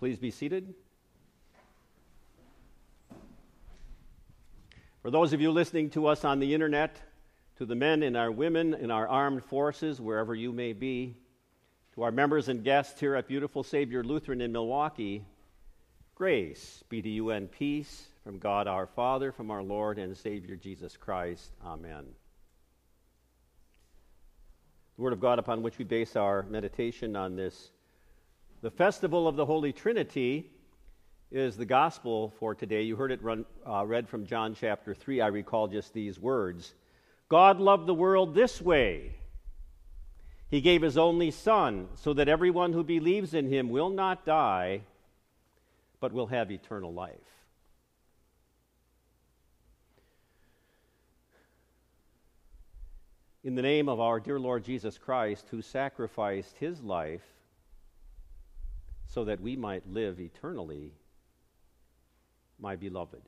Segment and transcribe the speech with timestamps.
[0.00, 0.72] Please be seated.
[5.02, 6.98] For those of you listening to us on the internet,
[7.56, 11.18] to the men and our women in our armed forces, wherever you may be,
[11.96, 15.22] to our members and guests here at Beautiful Savior Lutheran in Milwaukee,
[16.14, 20.56] grace be to you and peace from God our Father, from our Lord and Savior
[20.56, 21.52] Jesus Christ.
[21.62, 22.06] Amen.
[24.96, 27.70] The Word of God upon which we base our meditation on this
[28.62, 30.50] the festival of the Holy Trinity
[31.30, 32.82] is the gospel for today.
[32.82, 35.20] You heard it run, uh, read from John chapter 3.
[35.20, 36.74] I recall just these words
[37.28, 39.14] God loved the world this way.
[40.50, 44.82] He gave his only Son, so that everyone who believes in him will not die,
[46.00, 47.14] but will have eternal life.
[53.44, 57.22] In the name of our dear Lord Jesus Christ, who sacrificed his life
[59.10, 60.92] so that we might live eternally,
[62.60, 63.22] my beloved.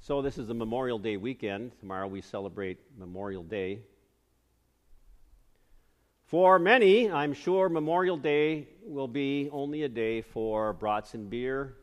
[0.00, 1.72] So, this is a Memorial Day weekend.
[1.80, 3.80] Tomorrow we celebrate Memorial Day.
[6.24, 11.74] For many, I'm sure Memorial Day will be only a day for brats and beer,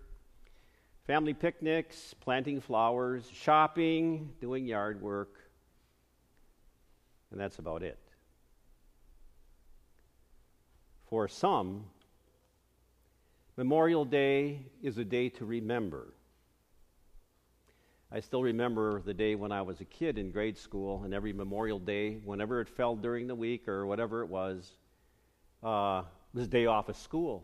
[1.05, 5.35] family picnics, planting flowers, shopping, doing yard work,
[7.29, 7.99] and that's about it.
[11.09, 11.85] For some,
[13.57, 16.13] Memorial Day is a day to remember.
[18.11, 21.31] I still remember the day when I was a kid in grade school, and every
[21.31, 24.71] Memorial Day, whenever it fell during the week or whatever it was,
[25.61, 27.43] uh, was a day off of school.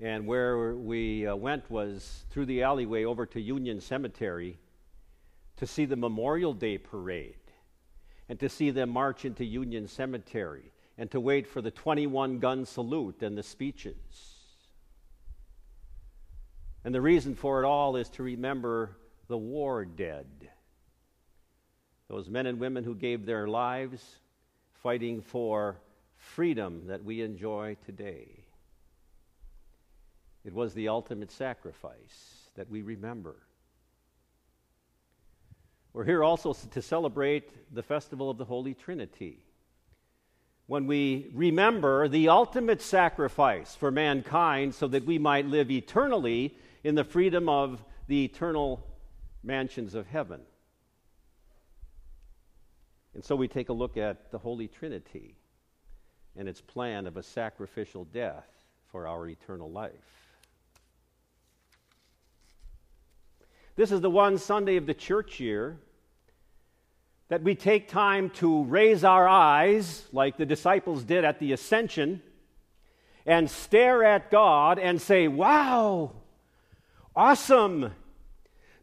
[0.00, 4.58] And where we uh, went was through the alleyway over to Union Cemetery
[5.56, 7.36] to see the Memorial Day parade
[8.28, 12.66] and to see them march into Union Cemetery and to wait for the 21 gun
[12.66, 13.96] salute and the speeches.
[16.84, 18.96] And the reason for it all is to remember
[19.28, 20.26] the war dead.
[22.08, 24.04] Those men and women who gave their lives
[24.82, 25.76] fighting for
[26.16, 28.44] freedom that we enjoy today.
[30.44, 33.36] It was the ultimate sacrifice that we remember.
[35.92, 39.44] We're here also to celebrate the festival of the Holy Trinity
[40.66, 46.94] when we remember the ultimate sacrifice for mankind so that we might live eternally in
[46.94, 48.86] the freedom of the eternal
[49.42, 50.40] mansions of heaven.
[53.14, 55.36] And so we take a look at the Holy Trinity
[56.36, 58.48] and its plan of a sacrificial death
[58.90, 59.92] for our eternal life.
[63.74, 65.78] This is the one Sunday of the church year
[67.32, 72.20] that we take time to raise our eyes, like the disciples did at the ascension,
[73.24, 76.12] and stare at God and say, Wow,
[77.16, 77.90] awesome,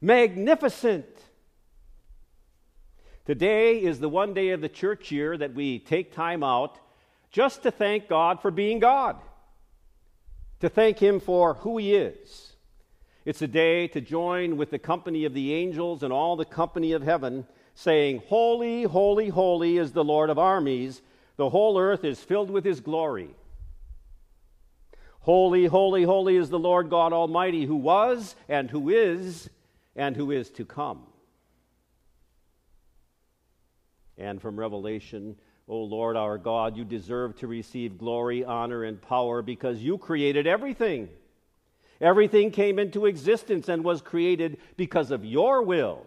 [0.01, 1.06] magnificent.
[3.24, 6.80] Today is the one day of the church year that we take time out
[7.30, 9.18] just to thank God for being God,
[10.60, 12.54] to thank Him for who He is.
[13.25, 16.94] It's a day to join with the company of the angels and all the company
[16.94, 17.45] of heaven
[17.75, 21.01] saying, Holy, holy, holy is the Lord of armies.
[21.38, 23.30] The whole earth is filled with his glory.
[25.21, 29.50] Holy, holy, holy is the Lord God Almighty, who was, and who is,
[29.95, 31.04] and who is to come.
[34.18, 35.36] And from Revelation,
[35.68, 40.48] O Lord our God, you deserve to receive glory, honor, and power because you created
[40.48, 41.10] everything.
[42.01, 46.06] Everything came into existence and was created because of your will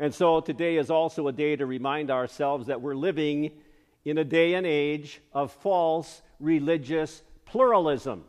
[0.00, 3.50] and so today is also a day to remind ourselves that we're living
[4.02, 8.24] in a day and age of false religious pluralism.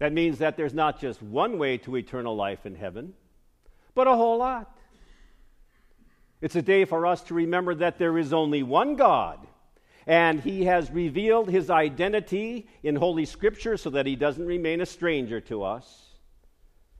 [0.00, 3.14] That means that there's not just one way to eternal life in heaven,
[3.94, 4.70] but a whole lot.
[6.42, 9.46] It's a day for us to remember that there is only one God,
[10.06, 14.86] and He has revealed His identity in Holy Scripture so that He doesn't remain a
[14.86, 16.04] stranger to us.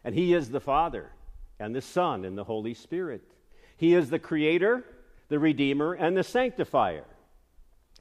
[0.02, 1.10] And He is the Father
[1.58, 3.22] and the Son and the Holy Spirit.
[3.76, 4.84] He is the Creator,
[5.28, 7.04] the Redeemer, and the Sanctifier.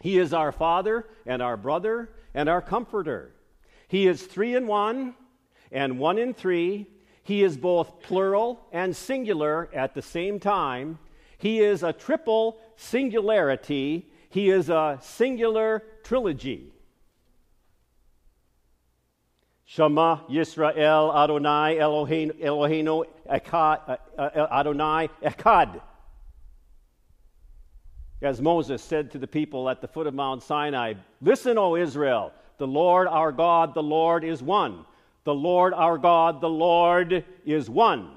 [0.01, 3.33] He is our Father and our brother and our Comforter.
[3.87, 5.15] He is three in one
[5.71, 6.87] and one in three.
[7.23, 10.99] He is both plural and singular at the same time.
[11.37, 14.09] He is a triple singularity.
[14.29, 16.73] He is a singular trilogy.
[19.69, 25.81] Shema Yisrael Adonai Eloheinu, Echad, uh, uh, Adonai Echad.
[28.21, 32.31] As Moses said to the people at the foot of Mount Sinai, Listen, O Israel,
[32.57, 34.85] the Lord our God, the Lord is one.
[35.25, 38.09] The Lord our God, the Lord is one,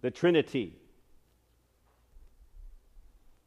[0.00, 0.78] the Trinity.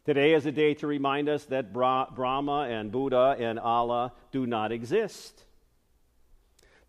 [0.04, 4.74] Today is a day to remind us that Brahma and Buddha and Allah do not
[4.74, 5.46] exist.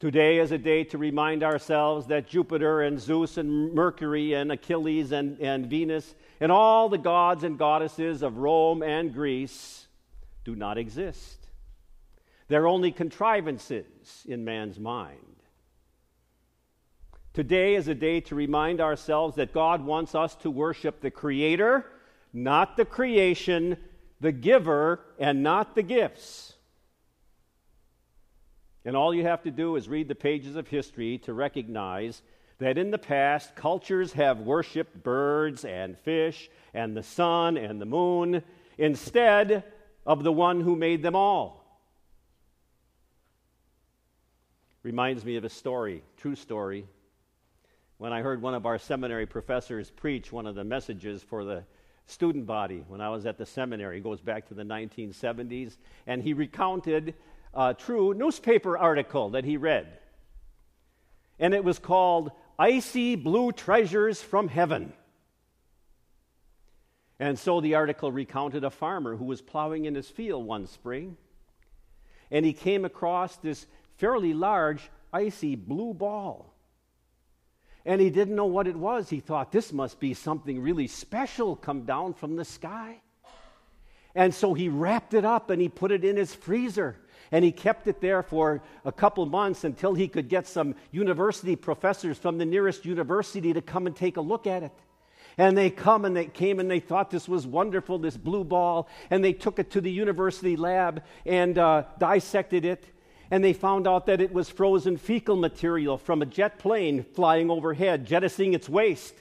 [0.00, 5.10] Today is a day to remind ourselves that Jupiter and Zeus and Mercury and Achilles
[5.10, 9.88] and, and Venus and all the gods and goddesses of Rome and Greece
[10.44, 11.48] do not exist.
[12.46, 15.18] They're only contrivances in man's mind.
[17.32, 21.84] Today is a day to remind ourselves that God wants us to worship the Creator,
[22.32, 23.76] not the creation,
[24.20, 26.54] the giver, and not the gifts.
[28.88, 32.22] And all you have to do is read the pages of history to recognize
[32.58, 37.84] that in the past, cultures have worshiped birds and fish and the sun and the
[37.84, 38.42] moon
[38.78, 39.64] instead
[40.06, 41.82] of the one who made them all.
[44.82, 46.86] Reminds me of a story, true story.
[47.98, 51.62] When I heard one of our seminary professors preach one of the messages for the
[52.06, 55.76] student body when I was at the seminary, it goes back to the 1970s,
[56.06, 57.12] and he recounted
[57.54, 59.86] uh, true newspaper article that he read.
[61.38, 64.92] And it was called Icy Blue Treasures from Heaven.
[67.20, 71.16] And so the article recounted a farmer who was plowing in his field one spring,
[72.30, 73.66] and he came across this
[73.96, 76.54] fairly large icy blue ball.
[77.84, 79.08] And he didn't know what it was.
[79.08, 83.00] He thought this must be something really special come down from the sky.
[84.14, 86.96] And so he wrapped it up and he put it in his freezer
[87.30, 91.56] and he kept it there for a couple months until he could get some university
[91.56, 94.72] professors from the nearest university to come and take a look at it.
[95.36, 98.88] And they come and they came and they thought this was wonderful, this blue ball,
[99.10, 102.84] and they took it to the university lab and uh, dissected it.
[103.30, 107.50] And they found out that it was frozen fecal material from a jet plane flying
[107.50, 109.14] overhead, jettisoning its waste.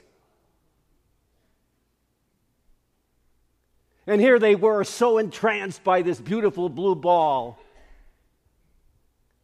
[4.06, 7.60] And here they were, so entranced by this beautiful blue ball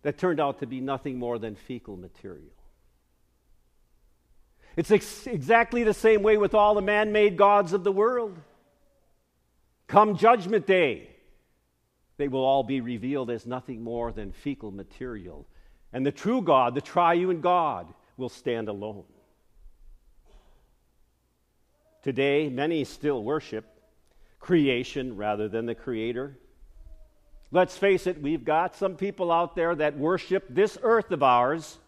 [0.04, 2.52] that turned out to be nothing more than fecal material.
[4.76, 8.38] It's ex- exactly the same way with all the man made gods of the world.
[9.86, 11.08] Come Judgment Day,
[12.18, 15.46] they will all be revealed as nothing more than fecal material.
[15.92, 19.04] And the true God, the triune God, will stand alone.
[22.02, 23.64] Today, many still worship
[24.38, 26.38] creation rather than the Creator.
[27.54, 31.78] Let's face it, we've got some people out there that worship this earth of ours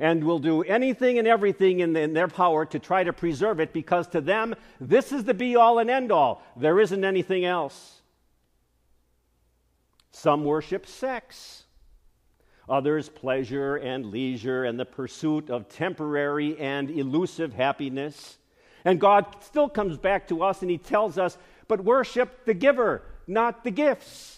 [0.00, 3.74] and will do anything and everything in, in, their power to try to preserve it
[3.74, 6.42] because to them, this is the be all and end all.
[6.56, 8.00] There isn't anything else.
[10.10, 11.64] Some worship sex,
[12.66, 18.38] others, pleasure and leisure and the pursuit of temporary and elusive happiness.
[18.86, 23.02] And God still comes back to us and He tells us, but worship the giver,
[23.26, 24.37] not the gifts.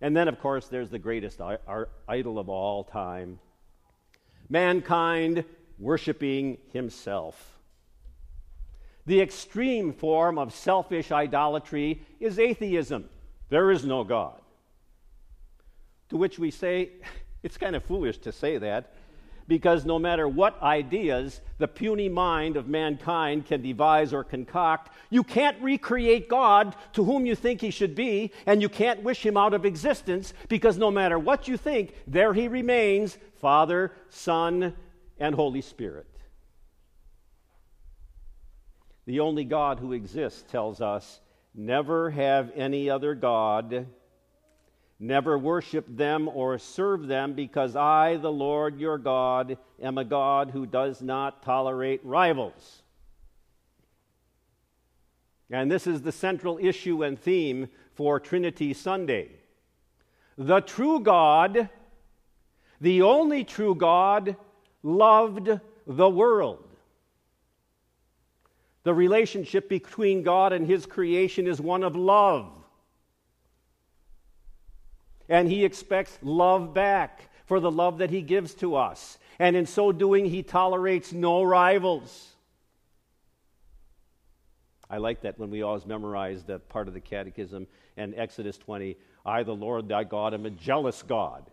[0.00, 1.40] And then, of course, there's the greatest
[2.08, 3.38] idol of all time
[4.48, 5.44] mankind
[5.78, 7.58] worshiping himself.
[9.06, 13.08] The extreme form of selfish idolatry is atheism.
[13.48, 14.40] There is no God.
[16.10, 16.90] To which we say,
[17.42, 18.94] it's kind of foolish to say that
[19.48, 25.22] because no matter what ideas the puny mind of mankind can devise or concoct, you
[25.22, 29.36] can't recreate God to whom you think he should be, and you can't wish him
[29.36, 34.74] out of existence because no matter what you think, there he remains Father, Son,
[35.18, 36.06] and Holy Spirit.
[39.06, 41.20] The only God who exists tells us
[41.54, 43.86] never have any other God
[44.98, 50.50] Never worship them or serve them, because I, the Lord your God, am a God
[50.50, 52.82] who does not tolerate rivals.
[55.50, 59.28] And this is the central issue and theme for Trinity Sunday.
[60.38, 61.68] The true God,
[62.80, 64.36] the only true God,
[64.82, 66.64] loved the world.
[68.82, 72.65] The relationship between God and His creation is one of love
[75.28, 79.18] and he expects love back for the love that he gives to us.
[79.38, 82.30] And in so doing, he tolerates no rivals.
[84.88, 87.66] I like that when we always memorize that part of the catechism
[87.96, 91.50] and Exodus 20 I, the Lord thy God, am a jealous God.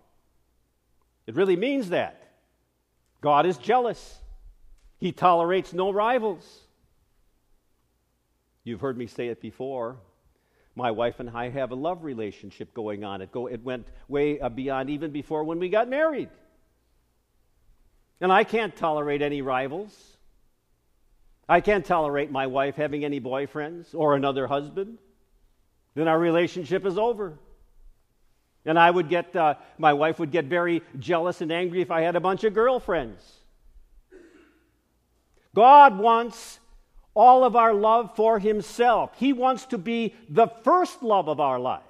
[1.25, 2.19] It really means that.
[3.19, 4.19] God is jealous,
[4.99, 6.59] he tolerates no rivals.
[8.63, 9.97] You've heard me say it before.
[10.75, 13.21] My wife and I have a love relationship going on.
[13.21, 16.29] It, go, it went way uh, beyond even before when we got married.
[18.19, 20.17] And I can't tolerate any rivals.
[21.47, 24.97] I can't tolerate my wife having any boyfriends or another husband.
[25.93, 27.37] Then our relationship is over.
[28.65, 32.01] And I would get, uh, my wife would get very jealous and angry if I
[32.01, 33.21] had a bunch of girlfriends.
[35.53, 36.59] God wants
[37.15, 39.11] all of our love for Himself.
[39.17, 41.83] He wants to be the first love of our lives.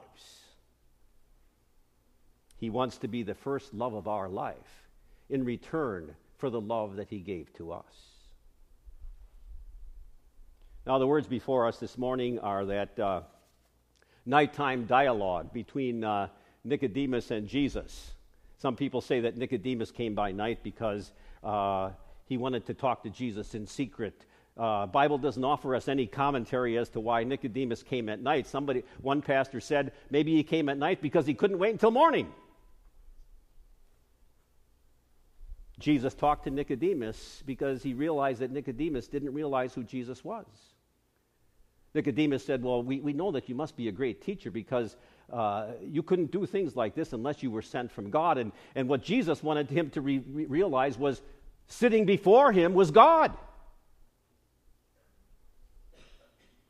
[2.58, 4.88] He wants to be the first love of our life
[5.30, 8.14] in return for the love that He gave to us.
[10.86, 13.22] Now, the words before us this morning are that uh,
[14.26, 16.28] nighttime dialogue between uh,
[16.66, 18.12] Nicodemus and Jesus.
[18.58, 21.12] Some people say that Nicodemus came by night because
[21.44, 21.92] uh,
[22.26, 24.26] he wanted to talk to Jesus in secret.
[24.56, 28.46] Uh, Bible doesn't offer us any commentary as to why Nicodemus came at night.
[28.46, 32.32] Somebody, one pastor said maybe he came at night because he couldn't wait until morning.
[35.80, 40.46] Jesus talked to Nicodemus because he realized that Nicodemus didn't realize who Jesus was.
[41.96, 44.96] Nicodemus said, Well, we, we know that you must be a great teacher because
[45.32, 48.38] uh, you couldn't do things like this unless you were sent from God.
[48.38, 51.22] And, and what Jesus wanted him to re- realize was
[51.68, 53.36] sitting before him was God.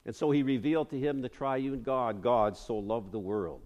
[0.05, 2.21] And so he revealed to him the triune God.
[2.21, 3.61] God so loved the world.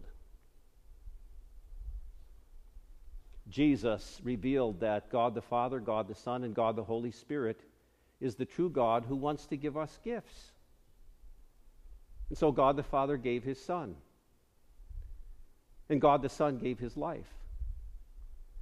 [3.49, 7.59] Jesus revealed that God the Father, God the Son, and God the Holy Spirit
[8.19, 10.51] is the true God who wants to give us gifts.
[12.29, 13.95] And so God the Father gave his Son.
[15.89, 17.33] And God the Son gave his life.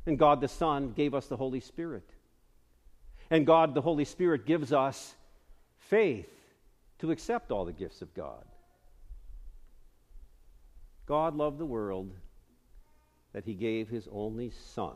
[0.05, 2.07] And God the Son gave us the Holy Spirit.
[3.31, 5.15] And God the Holy Spirit gives us
[5.79, 6.29] faith
[6.99, 8.45] to accept all the gifts of God.
[11.05, 12.11] God loved the world
[13.33, 14.95] that he gave his only Son.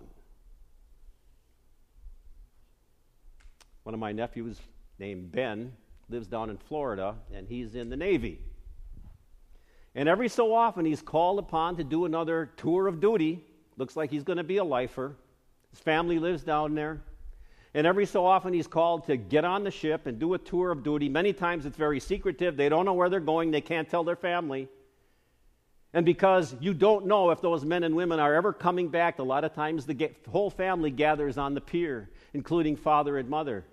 [3.83, 4.57] One of my nephews,
[4.97, 5.73] named Ben,
[6.09, 8.39] lives down in Florida, and he's in the Navy.
[9.95, 13.43] And every so often, he's called upon to do another tour of duty.
[13.77, 15.15] Looks like he's going to be a lifer.
[15.71, 17.01] His family lives down there.
[17.73, 20.71] And every so often, he's called to get on the ship and do a tour
[20.71, 21.07] of duty.
[21.07, 22.57] Many times, it's very secretive.
[22.57, 24.67] They don't know where they're going, they can't tell their family.
[25.93, 29.23] And because you don't know if those men and women are ever coming back, a
[29.23, 33.65] lot of times the whole family gathers on the pier, including father and mother.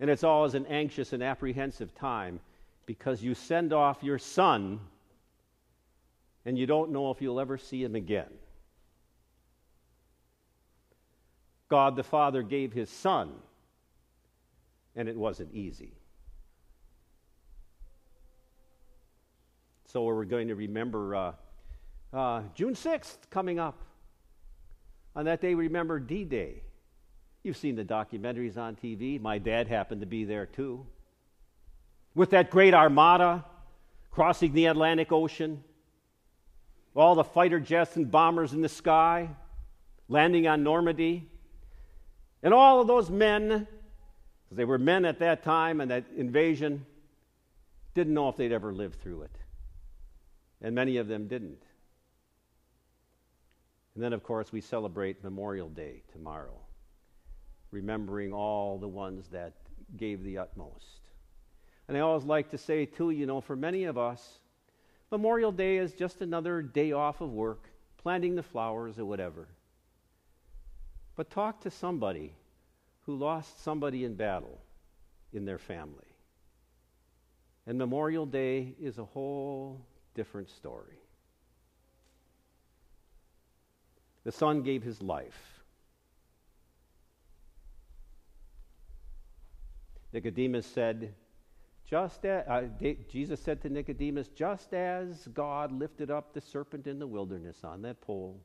[0.00, 2.40] And it's always an anxious and apprehensive time
[2.84, 4.80] because you send off your son
[6.44, 8.30] and you don't know if you'll ever see him again.
[11.68, 13.32] God the Father gave his son,
[14.96, 15.92] and it wasn't easy.
[19.86, 21.32] So we're going to remember uh,
[22.12, 23.82] uh, June 6th coming up.
[25.16, 26.62] On that day, we remember D Day.
[27.42, 29.20] You've seen the documentaries on TV.
[29.20, 30.86] My dad happened to be there too
[32.18, 33.44] with that great armada
[34.10, 35.62] crossing the Atlantic Ocean,
[36.96, 39.30] all the fighter jets and bombers in the sky,
[40.08, 41.30] landing on Normandy,
[42.42, 46.86] and all of those men, because they were men at that time and that invasion,
[47.94, 49.36] didn't know if they'd ever live through it.
[50.62, 51.62] And many of them didn't.
[53.94, 56.60] And then, of course, we celebrate Memorial Day tomorrow,
[57.72, 59.54] remembering all the ones that
[59.96, 61.00] gave the utmost.
[61.88, 64.38] And I always like to say, too, you know, for many of us,
[65.10, 67.64] Memorial Day is just another day off of work,
[67.96, 69.48] planting the flowers or whatever.
[71.18, 72.32] But talk to somebody
[73.04, 74.60] who lost somebody in battle
[75.32, 76.14] in their family.
[77.66, 79.84] And Memorial Day is a whole
[80.14, 81.00] different story.
[84.22, 85.60] The son gave his life.
[90.12, 91.14] Nicodemus said,
[91.84, 92.68] just as, uh,
[93.10, 97.82] Jesus said to Nicodemus, just as God lifted up the serpent in the wilderness on
[97.82, 98.40] that pole,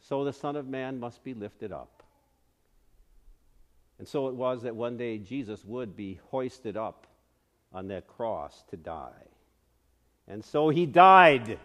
[0.00, 2.02] so the Son of Man must be lifted up.
[3.98, 7.06] And so it was that one day Jesus would be hoisted up
[7.72, 9.26] on that cross to die.
[10.26, 11.58] And so he died.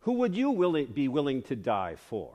[0.00, 2.32] Who would you willing, be willing to die for?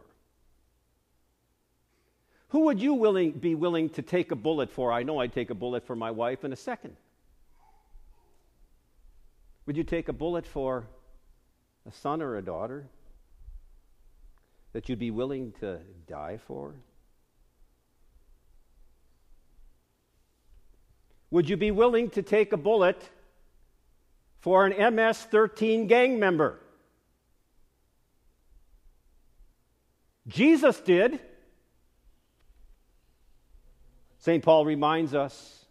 [2.50, 4.92] Who would you willing, be willing to take a bullet for?
[4.92, 6.96] I know I'd take a bullet for my wife in a second.
[9.66, 10.86] Would you take a bullet for
[11.88, 12.88] a son or a daughter
[14.76, 16.76] that you'd be willing to die for?
[21.32, 23.10] Would you be willing to take a bullet
[24.42, 26.60] for an MS 13 gang member?
[30.28, 31.22] Jesus did.
[34.18, 34.44] St.
[34.44, 35.64] Paul reminds us.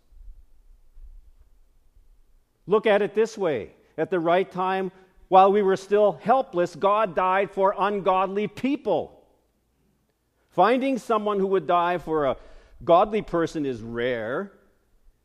[2.66, 4.90] Look at it this way at the right time,
[5.28, 9.25] while we were still helpless, God died for ungodly people.
[10.50, 12.37] Finding someone who would die for a
[12.85, 14.52] godly person is rare.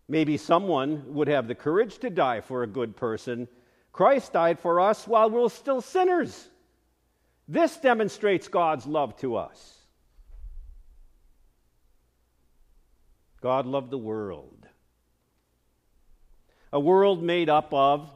[0.07, 3.47] Maybe someone would have the courage to die for a good person.
[3.91, 6.49] Christ died for us while we were still sinners.
[7.47, 9.75] This demonstrates God's love to us.
[13.41, 14.67] God loved the world.
[16.71, 18.11] A world made up of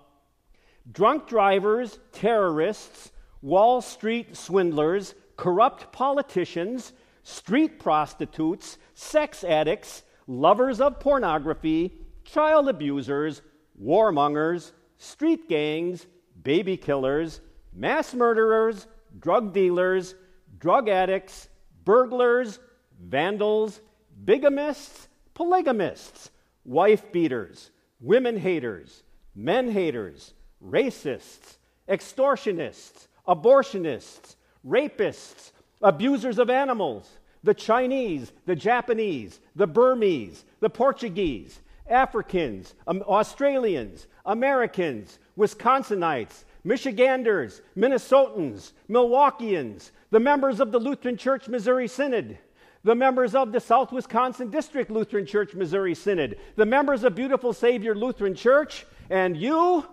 [0.92, 6.93] drunk drivers, terrorists, Wall Street swindlers, corrupt politicians,
[7.24, 11.93] street prostitutes, sex addicts, lovers of pornography,
[12.24, 13.41] child abusers,
[13.82, 16.06] warmongers, street gangs,
[16.43, 17.41] baby killers,
[17.74, 18.88] mass murderers,
[19.19, 20.15] drug dealers,
[20.60, 21.50] drug addicts,
[21.84, 22.60] burglars,
[23.02, 23.82] vandals,
[24.26, 26.32] bigamists, polygamists,
[26.63, 29.04] wife beaters, women haters,
[29.36, 30.34] men haters,
[30.67, 37.10] racists, extortionists, abortionists, rapists, abusers of animals,
[37.43, 48.71] the Chinese, the Japanese, the Burmese, the Portuguese, Africans, um, Australians, Americans, Wisconsinites, Michiganders, Minnesotans,
[48.89, 52.38] Milwaukeeans, the members of the Lutheran Church Missouri Synod,
[52.86, 57.52] the members of the South Wisconsin District Lutheran Church Missouri Synod, the members of Beautiful
[57.52, 59.86] Savior Lutheran Church, and you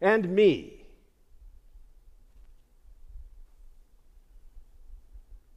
[0.00, 0.84] and me.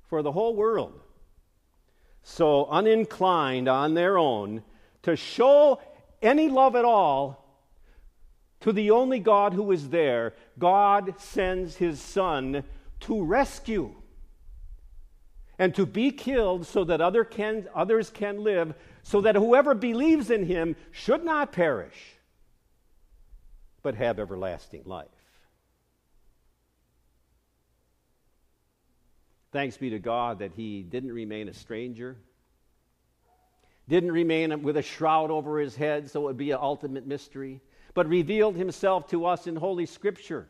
[0.09, 0.99] For the whole world,
[2.21, 4.63] so uninclined on their own
[5.03, 5.81] to show
[6.21, 7.43] any love at all
[8.61, 12.63] to the only God who is there, God sends his Son
[13.01, 13.93] to rescue
[15.59, 20.31] and to be killed so that other can, others can live, so that whoever believes
[20.31, 22.17] in him should not perish,
[23.83, 25.07] but have everlasting life.
[29.51, 32.17] Thanks be to God that he didn't remain a stranger,
[33.87, 37.61] didn't remain with a shroud over his head so it would be an ultimate mystery,
[37.93, 40.47] but revealed himself to us in Holy Scripture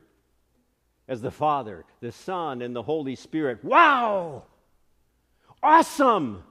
[1.08, 3.62] as the Father, the Son, and the Holy Spirit.
[3.64, 4.44] Wow!
[5.62, 6.44] Awesome!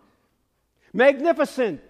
[0.92, 1.80] Magnificent!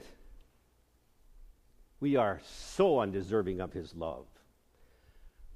[1.99, 4.27] We are so undeserving of his love.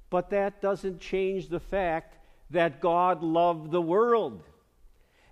[0.09, 2.17] But that doesn't change the fact
[2.49, 4.43] that God loved the world.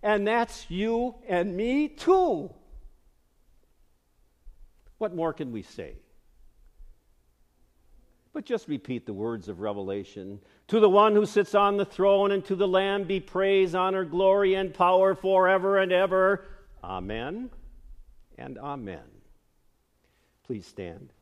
[0.04, 2.54] And that's you and me too.
[4.98, 5.94] What more can we say?
[8.34, 10.40] But just repeat the words of Revelation.
[10.68, 14.04] To the one who sits on the throne and to the Lamb be praise, honor,
[14.04, 16.46] glory, and power forever and ever.
[16.84, 17.50] Amen
[18.38, 19.04] and amen.
[20.44, 21.14] Please stand.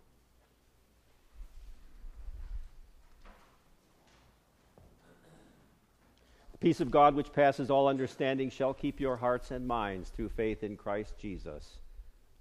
[6.63, 10.63] Peace of God, which passes all understanding, shall keep your hearts and minds through faith
[10.63, 11.79] in Christ Jesus.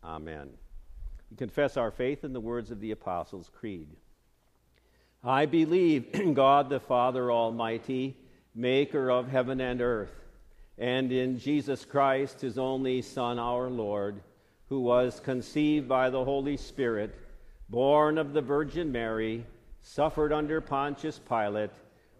[0.04, 0.48] Amen.
[1.28, 3.88] We confess our faith in the words of the Apostles' Creed.
[5.24, 8.16] I believe in God the Father Almighty,
[8.54, 10.14] maker of heaven and earth,
[10.78, 14.20] and in Jesus Christ, his only Son, our Lord,
[14.68, 17.12] who was conceived by the Holy Spirit,
[17.68, 19.44] born of the Virgin Mary,
[19.82, 21.72] suffered under Pontius Pilate,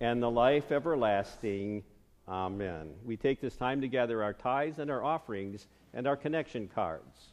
[0.00, 1.82] and the life everlasting.
[2.28, 2.90] Amen.
[3.04, 7.32] We take this time to gather our tithes and our offerings and our connection cards.